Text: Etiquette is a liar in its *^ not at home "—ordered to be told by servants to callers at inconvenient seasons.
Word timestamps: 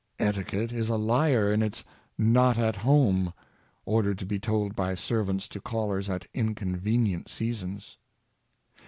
Etiquette 0.17 0.71
is 0.71 0.89
a 0.89 0.95
liar 0.97 1.53
in 1.53 1.61
its 1.61 1.83
*^ 1.83 1.85
not 2.17 2.57
at 2.57 2.75
home 2.77 3.31
"—ordered 3.85 4.17
to 4.17 4.25
be 4.25 4.39
told 4.39 4.75
by 4.75 4.95
servants 4.95 5.47
to 5.47 5.61
callers 5.61 6.09
at 6.09 6.25
inconvenient 6.33 7.29
seasons. 7.29 7.97